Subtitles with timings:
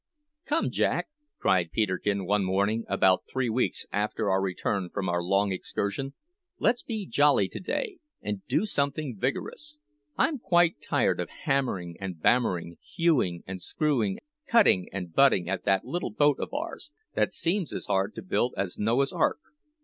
[0.45, 5.51] "Come, Jack," cried Peterkin one morning about three weeks after our return from our long
[5.51, 6.15] excursion,
[6.57, 9.77] "let's be jolly to day, and do something vigorous.
[10.17, 14.17] I'm quite tired of hammering and bammering, hewing and screwing,
[14.47, 18.55] cutting and butting at that little boat of ours, that seems as hard to build
[18.57, 19.37] as Noah's ark.